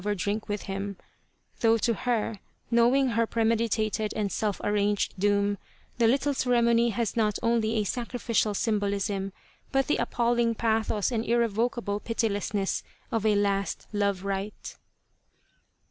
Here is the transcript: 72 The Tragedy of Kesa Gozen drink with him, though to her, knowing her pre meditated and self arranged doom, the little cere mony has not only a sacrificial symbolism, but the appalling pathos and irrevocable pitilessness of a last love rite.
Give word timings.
72 0.01 0.01
The 0.01 0.15
Tragedy 0.15 0.33
of 0.33 0.39
Kesa 0.39 0.39
Gozen 0.39 0.41
drink 0.41 0.49
with 0.49 0.61
him, 0.63 0.97
though 1.59 1.77
to 1.77 1.93
her, 1.93 2.39
knowing 2.71 3.07
her 3.09 3.27
pre 3.27 3.43
meditated 3.43 4.13
and 4.15 4.31
self 4.31 4.59
arranged 4.63 5.13
doom, 5.19 5.59
the 5.99 6.07
little 6.07 6.33
cere 6.33 6.59
mony 6.59 6.89
has 6.89 7.15
not 7.15 7.37
only 7.43 7.75
a 7.75 7.83
sacrificial 7.83 8.55
symbolism, 8.55 9.31
but 9.71 9.85
the 9.85 9.97
appalling 9.97 10.55
pathos 10.55 11.11
and 11.11 11.23
irrevocable 11.23 11.99
pitilessness 11.99 12.81
of 13.11 13.27
a 13.27 13.35
last 13.35 13.85
love 13.93 14.23
rite. 14.25 14.75